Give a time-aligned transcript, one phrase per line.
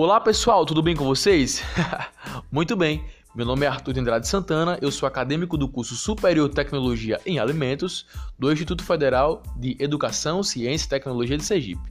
[0.00, 1.60] Olá pessoal, tudo bem com vocês?
[2.52, 3.04] Muito bem,
[3.34, 7.40] meu nome é Arthur de Andrade Santana, eu sou acadêmico do curso Superior Tecnologia em
[7.40, 8.06] Alimentos
[8.38, 11.82] do Instituto Federal de Educação, Ciência e Tecnologia de Sergipe,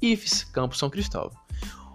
[0.00, 1.38] IFES, Campo São Cristóvão.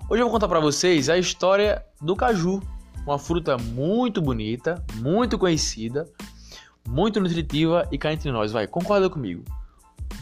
[0.07, 2.61] Hoje eu vou contar para vocês a história do caju,
[3.03, 6.07] uma fruta muito bonita, muito conhecida,
[6.87, 9.43] muito nutritiva e cá entre nós, vai, concorda comigo?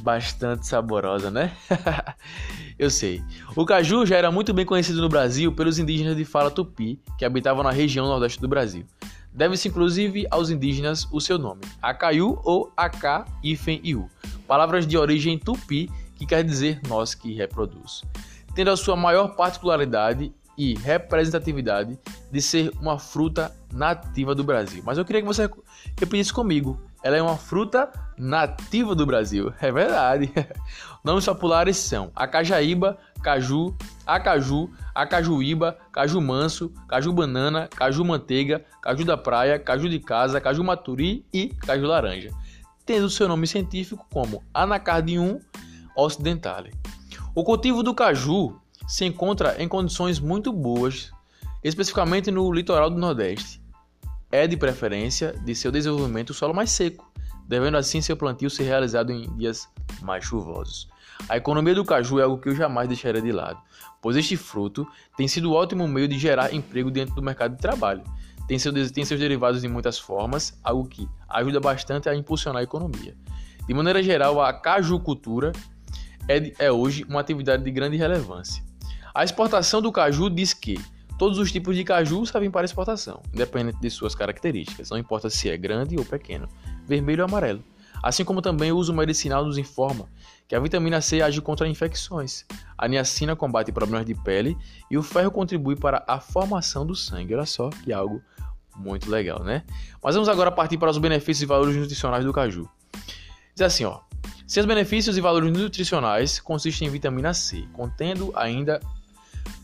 [0.03, 1.55] Bastante saborosa, né?
[2.77, 3.23] Eu sei.
[3.55, 7.23] O caju já era muito bem conhecido no Brasil pelos indígenas de fala tupi, que
[7.23, 8.85] habitavam na região nordeste do Brasil.
[9.31, 14.09] Deve-se inclusive aos indígenas o seu nome, Acaiu ou Acá Ifen Iu,
[14.45, 18.03] palavras de origem tupi que quer dizer nós que reproduz.
[18.53, 21.97] Tendo a sua maior particularidade e representatividade
[22.31, 24.83] de ser uma fruta nativa do Brasil.
[24.85, 25.49] Mas eu queria que você
[25.99, 26.79] repetisse comigo.
[27.03, 29.53] Ela é uma fruta nativa do Brasil.
[29.59, 30.31] É verdade.
[31.03, 39.17] Nomes populares são acajaíba, caju, acaju, acajuíba, caju manso, caju banana, caju manteiga, caju da
[39.17, 42.29] praia, caju de casa, caju maturi e caju laranja,
[42.85, 45.39] tendo seu nome científico como Anacardium
[45.95, 46.71] occidentale.
[47.35, 51.11] O cultivo do caju se encontra em condições muito boas,
[51.63, 53.63] especificamente no litoral do Nordeste
[54.33, 57.07] é de preferência de seu desenvolvimento o solo mais seco,
[57.47, 59.69] devendo assim seu plantio ser realizado em dias
[60.01, 60.89] mais chuvosos.
[61.29, 63.61] A economia do caju é algo que eu jamais deixaria de lado,
[64.01, 67.61] pois este fruto tem sido um ótimo meio de gerar emprego dentro do mercado de
[67.61, 68.03] trabalho.
[68.47, 72.63] Tem, seu, tem seus derivados de muitas formas, algo que ajuda bastante a impulsionar a
[72.63, 73.15] economia.
[73.67, 75.51] De maneira geral, a cajucultura
[76.27, 78.63] é, é hoje uma atividade de grande relevância.
[79.13, 80.79] A exportação do caju diz que
[81.17, 85.49] Todos os tipos de caju servem para exportação, independente de suas características, não importa se
[85.49, 86.49] é grande ou pequeno,
[86.87, 87.63] vermelho ou amarelo.
[88.01, 90.09] Assim como também o uso medicinal nos informa
[90.47, 92.45] que a vitamina C age contra infecções,
[92.77, 94.57] a niacina combate problemas de pele
[94.91, 97.33] e o ferro contribui para a formação do sangue.
[97.33, 98.21] Olha só que algo
[98.75, 99.63] muito legal, né?
[100.03, 102.67] Mas vamos agora partir para os benefícios e valores nutricionais do caju.
[103.55, 104.01] Diz assim, ó.
[104.45, 108.81] Seus benefícios e valores nutricionais consistem em vitamina C, contendo ainda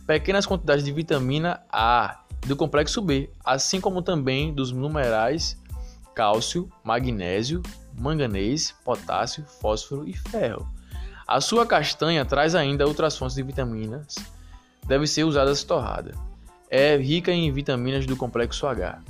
[0.10, 5.56] pequenas quantidades de vitamina A do complexo B, assim como também dos numerais
[6.16, 7.62] cálcio, magnésio,
[7.96, 10.68] manganês, potássio, fósforo e ferro.
[11.28, 14.16] A sua castanha traz ainda outras fontes de vitaminas,
[14.88, 16.16] deve ser usada torrada.
[16.72, 19.04] É rica em vitaminas do complexo H.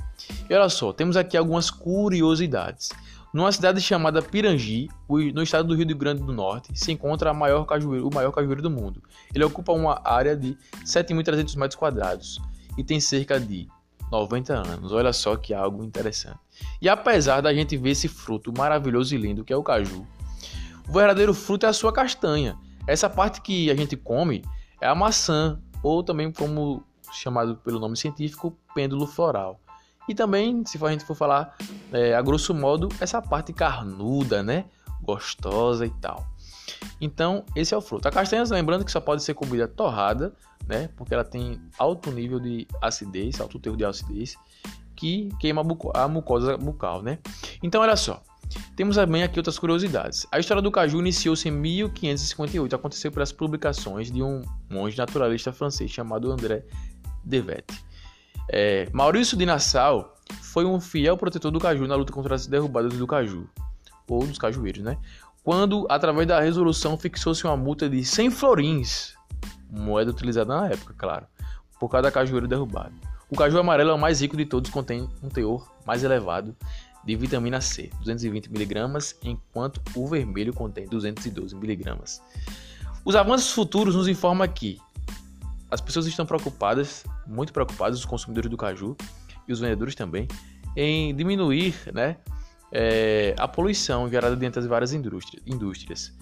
[0.50, 2.90] E olha só, temos aqui algumas curiosidades.
[3.32, 8.08] Numa cidade chamada Pirangi, no estado do Rio Grande do Norte, se encontra maior cajueiro,
[8.08, 9.00] o maior cajueiro do mundo.
[9.32, 12.40] Ele ocupa uma área de 7.300 metros quadrados
[12.76, 13.68] e tem cerca de
[14.10, 14.90] 90 anos.
[14.90, 16.40] Olha só que algo interessante.
[16.82, 20.04] E apesar da gente ver esse fruto maravilhoso e lindo que é o caju,
[20.88, 22.58] o verdadeiro fruto é a sua castanha.
[22.84, 24.44] Essa parte que a gente come
[24.80, 26.82] é a maçã, ou também como
[27.12, 29.60] chamado pelo nome científico, pêndulo floral.
[30.08, 31.56] E também, se a gente for falar
[31.92, 34.66] é, a grosso modo, essa parte carnuda, né?
[35.02, 36.26] Gostosa e tal.
[37.00, 38.06] Então, esse é o fruto.
[38.08, 40.32] A castanha, lembrando que só pode ser comida torrada,
[40.66, 40.88] né?
[40.96, 44.36] Porque ela tem alto nível de acidez, alto teor de acidez,
[44.94, 45.62] que queima
[45.94, 47.18] a mucosa bucal, né?
[47.62, 48.22] Então, olha só.
[48.74, 50.26] Temos também aqui outras curiosidades.
[50.32, 52.74] A história do caju iniciou-se em 1558.
[52.74, 56.64] Aconteceu pelas publicações de um monge naturalista francês chamado André
[57.24, 57.64] Devet.
[58.52, 62.94] É, Maurício de Nassau foi um fiel protetor do caju na luta contra as derrubadas
[62.94, 63.48] do caju,
[64.08, 64.98] ou dos cajueiros, né?
[65.44, 69.14] Quando, através da resolução, fixou-se uma multa de 100 florins,
[69.70, 71.26] moeda utilizada na época, claro,
[71.78, 72.92] por cada cajueiro derrubado.
[73.30, 76.54] O caju amarelo é o mais rico de todos, contém um teor mais elevado
[77.04, 82.20] de vitamina C, 220mg, enquanto o vermelho contém 212mg.
[83.04, 84.78] Os avanços futuros nos informam que
[85.70, 88.96] as pessoas estão preocupadas, muito preocupadas, os consumidores do caju
[89.46, 90.26] e os vendedores também,
[90.76, 92.16] em diminuir né,
[92.72, 96.12] é, a poluição gerada dentro das várias indústrias.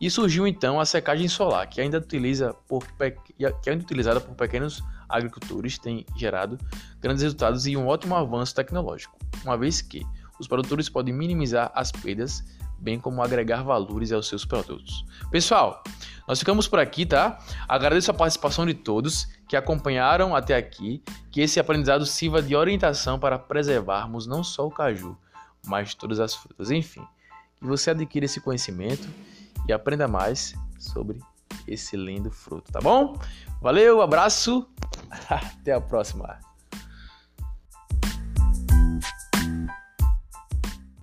[0.00, 2.86] E surgiu então a secagem solar, que ainda, utiliza por,
[3.32, 6.56] que ainda utilizada por pequenos agricultores, tem gerado
[7.00, 10.06] grandes resultados e um ótimo avanço tecnológico, uma vez que
[10.38, 12.44] os produtores podem minimizar as perdas,
[12.78, 15.04] bem como agregar valores aos seus produtos.
[15.32, 15.82] Pessoal,
[16.28, 17.38] nós ficamos por aqui, tá?
[17.66, 21.02] Agradeço a participação de todos que acompanharam até aqui,
[21.32, 25.16] que esse aprendizado sirva de orientação para preservarmos não só o caju,
[25.66, 26.70] mas todas as frutas.
[26.70, 27.02] Enfim,
[27.58, 29.08] que você adquira esse conhecimento
[29.66, 31.18] e aprenda mais sobre
[31.66, 33.18] esse lindo fruto, tá bom?
[33.62, 34.68] Valeu, abraço,
[35.30, 36.38] até a próxima.